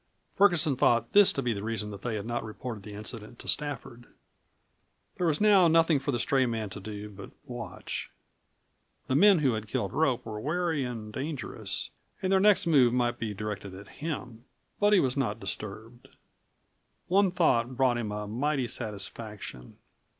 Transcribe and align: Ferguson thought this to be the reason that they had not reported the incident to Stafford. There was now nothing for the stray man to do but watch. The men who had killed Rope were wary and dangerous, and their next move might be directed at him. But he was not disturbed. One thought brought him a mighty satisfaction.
Ferguson 0.35 0.75
thought 0.75 1.13
this 1.13 1.31
to 1.31 1.43
be 1.43 1.53
the 1.53 1.61
reason 1.61 1.91
that 1.91 2.01
they 2.01 2.15
had 2.15 2.25
not 2.25 2.43
reported 2.43 2.81
the 2.81 2.93
incident 2.95 3.37
to 3.37 3.47
Stafford. 3.47 4.07
There 5.19 5.27
was 5.27 5.39
now 5.39 5.67
nothing 5.67 5.99
for 5.99 6.11
the 6.11 6.17
stray 6.19 6.47
man 6.47 6.71
to 6.71 6.79
do 6.79 7.07
but 7.07 7.29
watch. 7.45 8.09
The 9.05 9.13
men 9.13 9.37
who 9.45 9.53
had 9.53 9.67
killed 9.67 9.93
Rope 9.93 10.25
were 10.25 10.39
wary 10.41 10.83
and 10.83 11.13
dangerous, 11.13 11.91
and 12.19 12.33
their 12.33 12.39
next 12.39 12.65
move 12.65 12.91
might 12.93 13.19
be 13.19 13.35
directed 13.35 13.75
at 13.75 13.89
him. 14.01 14.45
But 14.79 14.93
he 14.93 14.99
was 14.99 15.15
not 15.15 15.39
disturbed. 15.39 16.07
One 17.07 17.29
thought 17.29 17.77
brought 17.77 17.99
him 17.99 18.11
a 18.11 18.25
mighty 18.25 18.65
satisfaction. 18.65 19.77